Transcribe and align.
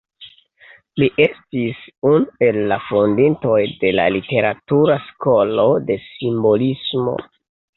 Li 1.01 1.09
estis 1.25 1.83
unu 2.13 2.47
el 2.47 2.57
la 2.73 2.79
fondintoj 2.87 3.59
de 3.85 3.93
la 3.99 4.09
literatura 4.17 4.97
skolo 5.11 5.69
de 5.91 5.99
simbolismo. 6.11 7.19